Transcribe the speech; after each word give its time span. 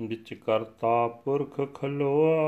ਵਿੱਚ 0.00 0.34
ਕਰਤਾ 0.34 1.08
ਪੁਰਖ 1.08 1.74
ਖਲੋਆ 1.74 2.46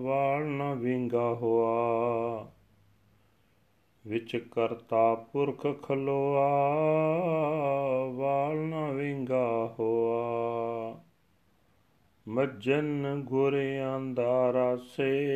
ਵਾਲ 0.00 0.44
ਨ 0.46 0.74
ਵਿੰਗਾ 0.74 1.34
ਹੋਆ। 1.34 1.76
ਵਿੱਚ 4.06 4.36
ਕਰਤਾ 4.36 5.14
ਪੁਰਖ 5.14 5.82
ਖਲੋਆ 5.82 6.48
ਵਾਲ 8.14 8.56
ਨ 8.56 8.92
ਵਿੰਗਾ 8.92 9.76
ਹੋਆ। 9.78 10.77
ਮੱਜਨ 12.28 13.22
ਗੁਰਿਆਂ 13.24 14.00
ਦਾ 14.00 14.52
ਰਾਸੇ 14.52 15.34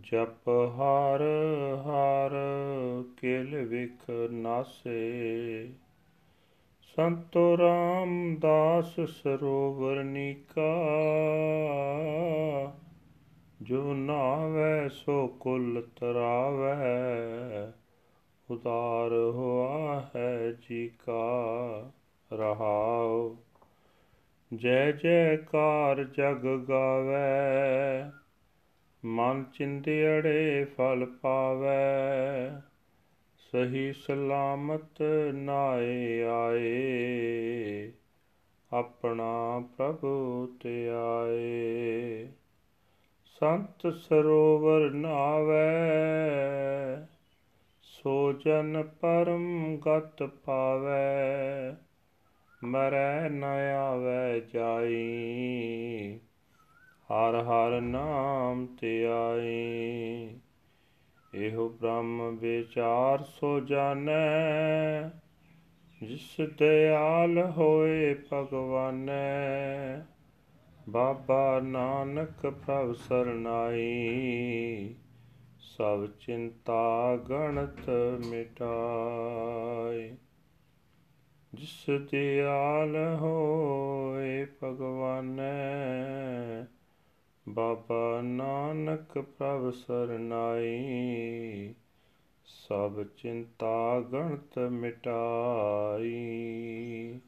ਜਪ 0.00 0.48
ਹਰ 0.48 1.22
ਹਰ 1.80 2.30
ਕੇਲ 3.16 3.64
ਵਿਖ 3.64 4.10
ਨਾਸੇ। 4.30 5.70
ਸੰਤੋ 6.80 7.58
ਰਾਮਦਾਸ 7.58 9.00
ਸਰੋਵਰ 9.00 10.04
ਨੀਕਾ, 10.04 10.74
ਜੋ 13.62 13.94
ਨਾਵੇ 13.94 14.88
ਸੋ 14.88 15.26
ਕੁਲ 15.26 15.88
ਤਰਾਵੇ 15.96 17.72
ਉਦਾਰ 18.50 19.12
ਹੋਆ 19.12 20.10
ਹੈ 20.16 20.52
ਜੀ 20.52 20.88
ਕਾ 20.88 21.90
ਰਹਾਓ 22.32 23.36
ਜੈ 24.54 24.92
ਜੈਕਾਰ 24.92 26.04
ਜਗ 26.04 26.46
ਗਾਵੇ, 26.68 28.10
ਮਨ 29.04 29.44
ਚਿੰਦਿੜੇ 29.44 30.64
ਫਲ 30.64 31.06
ਪਾਵੇ। 31.06 32.60
ਸਹੀ 33.38 33.92
ਸਲਾਮਤ 33.92 35.02
ਨਾਏ 35.32 36.22
ਆਏ, 36.22 37.92
ਆਪਣਾ 38.72 39.64
ਪ੍ਰਭੂ 39.76 40.46
ਤੇ 40.60 40.88
ਆਏ। 40.88 42.28
ਸੰਤ 43.24 43.94
ਸਰੋਵਰ 43.94 44.90
ਨਾਵੇ, 44.90 45.68
ਸੋ 47.82 48.32
ਜਨ 48.32 48.82
ਪਰਮ 49.00 49.76
ਗਤ 49.76 50.22
ਪਾਵੇ। 50.22 51.74
ਮਰੈ 52.64 53.28
ਨ 53.28 53.44
ਆਵੈ 53.74 54.38
ਜਾਈ, 54.38 56.20
ਹਰ 57.10 57.34
ਹਰ 57.34 57.80
ਨਾਮ 57.80 58.66
ਤੇ 58.66 59.06
ਆਈ। 59.06 60.40
ਇਹੋ 61.34 61.68
ਬ੍ਰਹਮ 61.68 62.36
ਵਿਚਾਰ 62.36 63.22
ਸੋ 63.22 63.60
ਜਾਣੈ, 63.60 65.10
ਜਿਸ 66.02 66.36
ਦਿਆਲ 66.58 67.38
ਹੋਏ 67.38 68.16
ਭਗਵਾਨੈ। 68.32 70.00
ਬਾਬਾ 70.88 71.60
ਨਾਨਕ 71.60 72.46
ਪ੍ਰਭ 72.46 72.92
ਸਰਨਾਈ, 72.92 74.94
ਸਭ 75.58 76.06
ਚਿੰਤਾ 76.06 77.16
ਗਣਤ 77.16 77.90
ਮਿਟਾਈ। 78.26 80.16
ਜਿਸ 81.56 82.10
ਦਿਆਲ 82.10 83.16
ਹੋਏ 83.20 84.44
ਭਗਵਾਨੈ। 84.44 86.64
ਬਾਬਾ 87.48 88.22
ਨਾਨਕ 88.22 89.18
ਪ੍ਰਭ 89.18 89.70
ਸਰਨਾਈ, 89.70 91.74
ਸਭ 92.44 93.04
ਚਿੰਤਾ 93.16 94.00
ਗਣਤ 94.00 94.58
ਮਿਟਾਈ। 94.58 97.20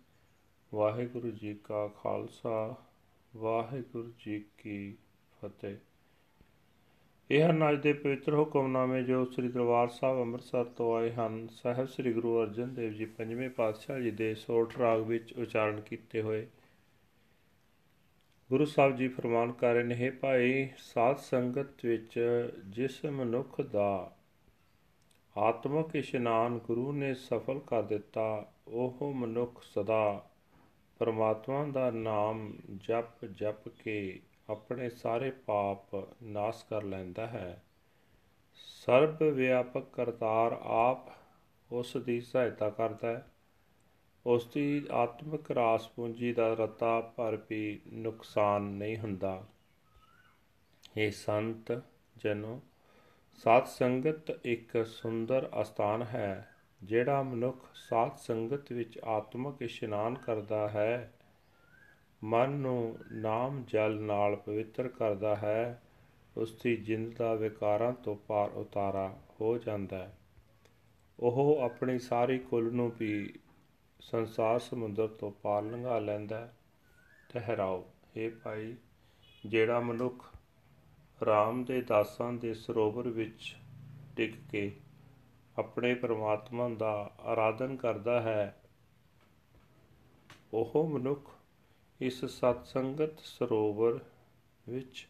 ਵਾਹਿਗੁਰੂ 0.75 1.31
ਜੀ 1.31 1.57
ਕਾ 1.65 1.87
ਖਾਲਸਾ, 1.87 2.75
ਵਾਹਿਗੁਰੂ 3.37 4.13
ਜੀ 4.27 4.45
ਕੀ 4.59 4.97
ਫਤਿਹ। 5.41 5.77
ਇਹ 7.31 7.51
ਹਨ 7.51 7.71
ਅੱਜ 7.71 7.83
ਦੇ 7.83 7.93
ਪਵਿੱਤਰ 7.93 8.35
ਹੁਕਮਨਾਮੇ 8.35 9.03
ਜੋ 9.03 9.25
ਸ੍ਰੀ 9.25 9.49
ਦਰਬਾਰ 9.49 9.89
ਸਾਹਿਬ 9.89 10.21
ਅੰਮ੍ਰਿਤਸਰ 10.21 10.65
ਤੋਂ 10.65 10.97
ਆਏ 10.97 11.13
ਹਨ। 11.13 11.49
ਸਾਹਿਬ 11.49 11.87
ਸ੍ਰੀ 11.87 12.13
ਗੁਰੂ 12.13 12.43
ਅਰਜਨ 12.43 12.75
ਦੇਵ 12.75 12.93
ਜੀ 12.93 13.05
ਪੰਜਵੇਂ 13.05 13.51
ਪਾਤਸ਼ਾਹ 13.51 14.01
ਜੀ 14.01 14.11
ਦੇ 14.11 14.35
ਸੋਠ 14.35 14.79
ਰਾਗ 14.79 15.01
ਵਿੱਚ 15.01 15.33
ਉਚਾਰਨ 15.33 15.81
ਕੀਤੇ 15.81 16.23
ਹੋਏ। 16.23 16.47
ਗੁਰੂ 18.51 18.65
ਸਾਹਿਬ 18.65 18.97
ਜੀ 18.97 19.09
ਫਰਮਾਨ 19.09 19.53
ਕਰ 19.53 19.75
ਰਹੇ 19.75 19.83
ਨੇ 19.83 20.11
ਭਾਈ, 20.11 20.69
ਸਾਧ 20.79 21.17
ਸੰਗਤ 21.17 21.85
ਵਿੱਚ 21.85 22.21
ਜਿਸ 22.67 23.05
ਮਨੁੱਖ 23.05 23.61
ਦਾ 23.61 24.17
ਆਤਮਿਕ 25.39 25.97
ਇਸ਼ਨਾਨ 25.97 26.59
ਗੁਰੂ 26.59 26.93
ਨੇ 26.93 27.15
ਸਫਲ 27.15 27.59
ਕਰ 27.59 27.83
ਦਿੱਤਾ, 27.83 28.53
ਉਹ 28.69 29.13
ਮਨੁੱਖ 29.17 29.63
ਸਦਾ 29.63 30.31
ਪਰਮਾਤਮਾ 30.99 31.65
ਦਾ 31.65 31.91
ਨਾਮ 31.91 32.53
ਜਪ 32.77 33.25
ਜਪ 33.25 33.69
ਕੇ 33.69 34.21
ਆਪਣੇ 34.51 34.91
ਸਾਰੇ 34.91 35.31
ਪਾਪ 35.31 36.07
ਨਾਸ 36.23 36.63
ਕਰ 36.63 36.83
ਲੈਂਦਾ 36.83 37.27
ਹੈ। 37.27 37.65
ਸਰਬ 38.55 39.23
ਵਿਆਪਕ 39.23 39.85
ਕਰਤਾਰ 39.93 40.61
ਆਪ 40.63 41.13
ਉਸ 41.73 41.97
ਦੀ 41.97 42.21
ਸਹਾਇਤਾ 42.21 42.71
ਕਰਦਾ 42.71 43.09
ਹੈ। 43.09 43.27
ਉਸ 44.27 44.47
ਦੀ 44.47 44.87
ਆਤਮਿਕ 44.91 45.51
ਰਾਸ 45.51 45.89
ਪੂੰਜੀ 45.89 46.33
ਦਾ 46.33 46.55
ਰਤਾ 46.55 47.01
ਪਰ 47.01 47.39
ਵੀ 47.51 47.81
ਨੁਕਸਾਨ 47.93 48.63
ਨਹੀਂ 48.63 48.99
ਹੁੰਦਾ। 48.99 49.47
ਇਹ 50.97 51.11
ਸੰਤ 51.11 51.83
ਜਨੋ, 52.17 52.61
ਸਾਧ 53.35 53.65
ਸੰਗਤ 53.65 54.41
ਇੱਕ 54.45 54.87
ਸੁੰਦਰ 54.87 55.51
ਅਸਥਾਨ 55.63 56.03
ਹੈ, 56.03 56.49
ਜਿਹੜਾ 56.83 57.23
ਮਨੁੱਖ 57.23 57.69
ਸਾਧ 57.75 58.17
ਸੰਗਤ 58.17 58.73
ਵਿੱਚ 58.73 58.99
ਆਤਮਿਕ 59.05 59.63
ਇਸ਼ਨਾਨ 59.63 60.15
ਕਰਦਾ 60.15 60.69
ਹੈ। 60.69 61.15
ਮਨ 62.25 62.51
ਨੂੰ 62.51 62.99
ਨਾਮ 63.13 63.65
ਜਲ 63.69 64.01
ਨਾਲ 64.01 64.37
ਪਵਿੱਤਰ 64.37 64.89
ਕਰਦਾ 64.89 65.37
ਹੈ 65.37 65.83
ਉਸ 66.37 66.59
ਦੀ 66.63 66.77
ਜਿੰਦ 66.77 67.17
ਦਾ 67.17 67.35
ਵਿਕਾਰਾਂ 67.35 67.93
ਤੋਂ 67.93 68.17
ਪਾਰ 68.17 68.51
ਉਤਾਰਾ 68.51 69.19
ਹੋ 69.41 69.59
ਜਾਂਦਾ 69.59 69.99
ਹੈ। 69.99 70.19
ਉਹ 71.19 71.59
ਆਪਣੀ 71.61 71.99
ਸਾਰੀ 71.99 72.39
ਕੁੱਲ 72.39 72.73
ਨੂੰ 72.73 72.93
ਵੀ 72.99 73.35
ਸੰਸਾਰ 74.01 74.59
ਸਮੁੰਦਰ 74.59 75.07
ਤੋਂ 75.07 75.31
ਪਾਰ 75.31 75.63
ਲੰਘਾ 75.63 75.99
ਲੈਂਦਾ 75.99 76.39
ਹੈ। 76.39 76.57
ਠਹਿਰਾਓ 77.29 77.85
ਇਹ 78.17 78.31
ਭਾਈ, 78.31 78.77
ਜਿਹੜਾ 79.47 79.81
ਮਨੁੱਖ 79.81 80.25
ਰਾਮ 81.25 81.65
ਦੇ 81.65 81.81
ਦਾਸਾਂ 81.81 82.33
ਦੇ 82.33 82.55
ਸਰੋਵਰ 82.55 83.09
ਵਿੱਚ 83.09 83.57
ਟਿਕ 84.17 84.35
ਕੇ 84.51 84.77
ਆਪਣੇ 85.59 85.95
ਪਰਮਾਤਮਾ 85.95 86.69
ਦਾ 86.69 87.15
ਆਰਾਧਨ 87.21 87.77
ਕਰਦਾ 87.77 88.21
ਹੈ, 88.21 88.63
ਉਹ 90.55 90.89
ਮਨੁੱਖ 90.89 91.31
ਇਸ 92.01 92.25
ਸਤਸੰਗਤ 92.25 93.21
ਸਰੋਵਰ 93.21 93.99
ਵਿੱਚ 94.69 95.09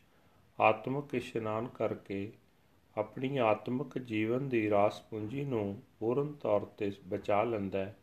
ਆਤਮਿਕ 0.60 1.15
ਇਸ਼ਨਾਨ 1.15 1.66
ਕਰਕੇ 1.66 2.32
ਆਪਣੀ 2.97 3.37
ਆਤਮਿਕ 3.37 3.99
ਜੀਵਨ 3.99 4.49
ਦੀ 4.49 4.71
ਰਾਸ 4.71 5.00
ਪੂੰਜੀ 5.03 5.44
ਨੂੰ 5.44 5.82
ਪੂਰਨ 5.98 6.32
ਤੌਰ 6.32 6.60
ਤੇ 6.60 6.93
ਬਚਾ 7.06 7.43
ਲੈਂਦਾ 7.43 7.78
ਹੈ। 7.78 7.97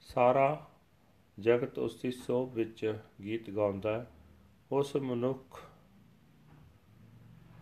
ਸਾਰਾ 0.00 0.66
ਜਗਤ 1.40 1.78
ਉਸ 1.78 2.00
ਦੀ 2.00 2.10
ਸੋਭ 2.10 2.52
ਵਿੱਚ 2.54 2.98
ਗੀਤ 3.22 3.50
ਗਾਉਂਦਾ 3.50 4.00
ਹੈ। 4.00 4.06
ਉਸ 4.72 4.96
ਮਨੁੱਖ 4.96 5.60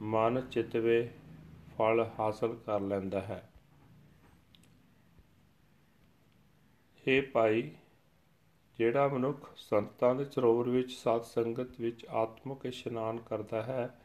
ਮਨ 0.03 0.41
ਚਿਤਵੇ 0.41 1.11
ਫਲ 1.79 2.11
ਹਾਸਲ 2.19 2.57
ਕਰ 2.67 2.81
ਲੈਂਦਾ 2.81 3.21
ਹੈ। 3.21 3.51
हे 7.07 7.23
ਭਾਈ 7.33 7.71
ਜਿਹੜਾ 8.79 9.09
ਮਨੁੱਖ 9.09 9.51
ਸੰਤਾਂ 9.57 10.15
ਦੇ 10.15 10.25
ਸਰੋਵਰ 10.25 10.69
ਵਿੱਚ, 10.69 10.93
ਸਾਧ 10.93 11.23
ਸੰਗਤ 11.23 11.81
ਵਿੱਚ 11.81 12.07
ਆਤਮਿਕ 12.07 12.67
ਇਸ਼ਨਾਨ 12.67 13.19
ਕਰਦਾ 13.19 13.63
ਹੈ, 13.63 13.99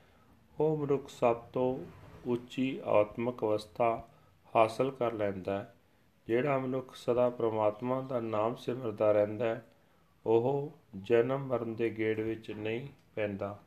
ਉਹ 0.59 0.77
ਮਨੁੱਖ 0.77 1.09
ਸਭ 1.09 1.35
ਤੋਂ 1.35 1.85
ਉੱਚੀ 2.25 2.81
ਆਤਮਿਕ 2.85 3.43
ਅਵਸਥਾ 3.43 4.07
ਹਾਸਲ 4.55 4.91
ਕਰ 4.91 5.13
ਲੈਂਦਾ 5.13 5.59
ਹੈ। 5.59 5.75
ਜਿਹੜਾ 6.27 6.57
ਮਨੁੱਖ 6.59 6.95
ਸਦਾ 6.95 7.29
ਪ੍ਰਮਾਤਮਾ 7.29 8.01
ਦਾ 8.01 8.19
ਨਾਮ 8.19 8.55
ਸਿਮਰਦਾ 8.55 9.11
ਰਹਿੰਦਾ 9.11 9.45
ਹੈ, 9.45 9.65
ਉਹ 10.25 10.71
ਜਨਮ 11.03 11.45
ਮਰਨ 11.45 11.75
ਦੇ 11.75 11.89
ਗੇੜ 11.89 12.19
ਵਿੱਚ 12.19 12.51
ਨਹੀਂ 12.51 12.87
ਪੈਂਦਾ। 13.15 13.59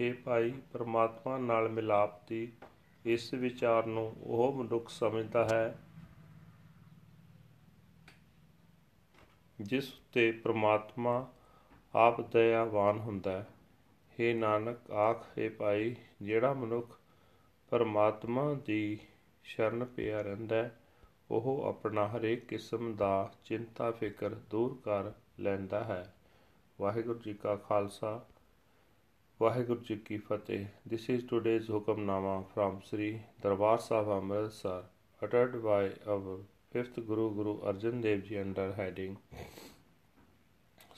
ਇਹ 0.00 0.14
ਭਾਈ 0.14 0.52
ਪ੍ਰਮਾਤਮਾ 0.72 1.38
ਨਾਲ 1.38 1.68
ਮਿਲਾਪ 1.68 2.28
ਦੀ 2.28 2.52
ਇਸ 3.04 3.34
ਵਿਚਾਰ 3.34 3.86
ਨੂੰ 3.86 4.16
ਉਹ 4.22 4.52
ਮਨੁੱਖ 4.52 4.88
ਸਮਝਦਾ 4.88 5.44
ਹੈ 5.44 5.78
ਜਿਸ 9.60 9.92
ਉੱਤੇ 9.92 10.32
ਪ੍ਰਮਾਤਮਾ 10.32 11.32
ਆਪ 11.94 12.20
ਦਇਆਵਾਨ 12.20 12.98
ਹੁੰਦਾ 12.98 13.30
ਹੈ 13.30 13.46
हे 14.18 14.36
ਨਾਨਕ 14.36 14.90
ਆਖੇ 14.90 15.48
ਪਾਈ 15.48 15.96
ਜਿਹੜਾ 16.22 16.52
ਮਨੁੱਖ 16.52 16.98
ਪਰਮਾਤਮਾ 17.70 18.54
ਦੀ 18.54 18.98
ਸ਼ਰਨ 19.44 19.84
ਪਿਆ 19.84 20.20
ਰਹਿੰਦਾ 20.20 20.56
ਹੈ 20.56 20.80
ਉਹ 21.30 21.64
ਆਪਣਾ 21.68 22.08
ਹਰੇਕ 22.08 22.44
ਕਿਸਮ 22.44 22.94
ਦਾ 22.94 23.32
ਚਿੰਤਾ 23.44 23.90
ਫਿਕਰ 23.90 24.30
ਦੂਰ 24.30 24.78
ਕਰ 24.84 25.12
ਲੈਂਦਾ 25.40 25.84
ਹੈ 25.84 26.14
ਵਾਹਿਗੁਰੂ 26.80 27.18
ਜੀ 27.18 27.34
ਕਾ 27.34 27.56
ਖਾਲਸਾ 27.56 28.26
ਵਾਹਿਗੁਰੂ 29.42 29.80
ਜੀ 29.80 29.96
ਕੀ 29.96 30.16
ਫਤਿਹ 30.16 30.66
this 30.90 31.10
is 31.10 31.28
today's 31.28 31.70
Hukamnama 31.70 32.40
from 32.40 32.80
Sri 32.84 33.20
Darbar 33.42 33.78
Sahib 33.78 34.08
Amritsar 34.08 34.84
uttered 35.22 35.54
by 35.64 35.82
our 36.06 36.32
fifth 36.72 36.96
guru 37.06 37.26
guru 37.36 37.52
arjan 37.66 38.00
dev 38.00 38.24
ji 38.26 38.40
under 38.40 38.66
heading 38.72 39.14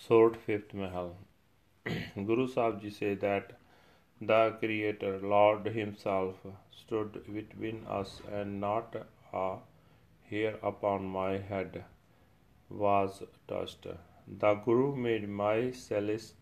Sword 0.00 0.36
Fifth 0.46 0.72
Mahal. 0.80 1.16
Guru 2.14 2.46
Sahib 2.46 2.80
Ji 2.82 2.90
say 2.90 3.14
that 3.16 3.52
the 4.20 4.56
Creator 4.60 5.18
Lord 5.32 5.66
Himself 5.66 6.36
stood 6.70 7.18
between 7.34 7.84
us 7.86 8.22
and 8.30 8.60
not 8.60 8.94
a 9.32 9.56
hair 10.30 10.54
upon 10.62 11.08
my 11.16 11.38
head 11.38 11.84
was 12.70 13.22
touched. 13.48 13.88
The 14.44 14.54
Guru 14.54 14.94
made 14.94 15.28
my 15.28 15.72
celestial 15.72 16.36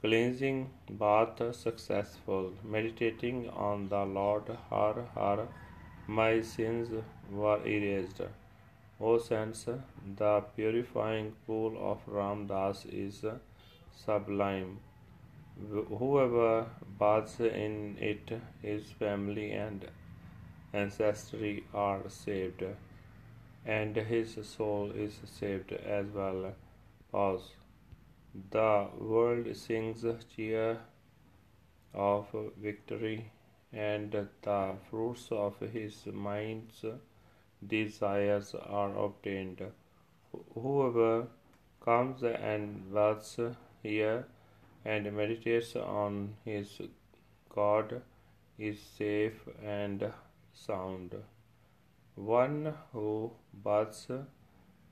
Cleansing 0.00 0.70
bath 0.88 1.40
successful. 1.54 2.52
Meditating 2.62 3.48
on 3.50 3.88
the 3.88 4.04
Lord 4.04 4.50
Har 4.70 5.06
Har, 5.14 5.48
my 6.06 6.40
sins 6.40 6.88
were 7.30 7.58
erased. 7.66 8.20
O 9.00 9.16
saints, 9.16 9.68
the 10.16 10.40
purifying 10.56 11.32
pool 11.46 11.76
of 11.78 12.00
Ramdas 12.06 12.84
is 12.86 13.24
sublime. 13.92 14.80
Whoever 15.98 16.66
baths 16.98 17.38
in 17.38 17.96
it, 18.00 18.32
his 18.60 18.90
family 18.90 19.52
and 19.52 19.88
ancestry 20.72 21.64
are 21.72 22.08
saved, 22.08 22.64
and 23.64 23.96
his 23.96 24.36
soul 24.42 24.90
is 24.90 25.20
saved 25.24 25.72
as 25.72 26.06
well. 26.12 26.54
Pause. 27.12 27.52
The 28.50 28.88
world 28.98 29.54
sings 29.56 30.04
cheer 30.34 30.80
of 31.94 32.26
victory, 32.56 33.30
and 33.72 34.10
the 34.42 34.74
fruits 34.90 35.28
of 35.30 35.60
his 35.60 36.04
mind's 36.06 36.84
desires 37.66 38.54
are 38.54 38.96
obtained. 38.96 39.62
Whoever 40.54 41.26
comes 41.84 42.22
and 42.22 42.90
dwells 42.90 43.38
here 43.82 44.26
and 44.84 45.12
meditates 45.16 45.74
on 45.76 46.34
his 46.44 46.80
God 47.54 48.02
is 48.58 48.78
safe 48.80 49.40
and 49.64 50.12
sound. 50.54 51.14
One 52.14 52.74
who 52.92 53.32
baths 53.52 54.08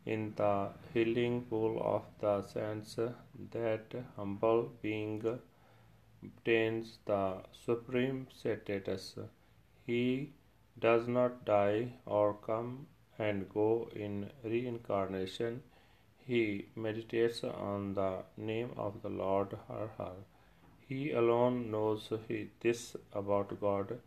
in 0.04 0.32
the 0.36 0.68
healing 0.94 1.42
pool 1.50 1.80
of 1.82 2.04
the 2.20 2.42
saints, 2.42 2.96
that 3.52 3.94
humble 4.16 4.70
being 4.80 5.40
obtains 6.22 6.98
the 7.06 7.42
supreme 7.64 8.26
status. 8.32 9.16
He 9.84 10.32
does 10.78 11.08
not 11.08 11.44
die 11.44 11.92
or 12.04 12.34
come 12.34 12.86
and 13.18 13.48
go 13.48 13.88
in 13.94 14.30
reincarnation. 14.44 15.62
He 16.26 16.66
meditates 16.74 17.44
on 17.44 17.94
the 17.94 18.24
name 18.36 18.70
of 18.76 19.00
the 19.02 19.08
Lord 19.08 19.56
Har 19.68 19.90
Har. 19.96 20.16
He 20.88 21.12
alone 21.12 21.70
knows 21.70 22.12
this 22.60 22.96
about 23.12 23.60
God, 23.60 23.98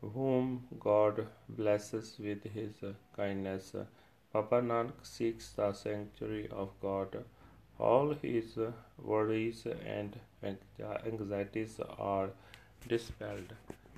whom 0.00 0.66
God 0.78 1.26
blesses 1.48 2.16
with 2.18 2.44
his 2.44 2.74
kindness. 3.16 3.74
Baba 4.32 4.60
Nanak 4.60 5.04
seeks 5.04 5.50
the 5.52 5.72
sanctuary 5.72 6.48
of 6.50 6.70
God. 6.80 7.24
All 7.78 8.14
his 8.14 8.58
worries 8.98 9.66
and 9.86 10.18
anxieties 10.42 11.80
are 11.98 12.30
dispelled. 12.88 13.54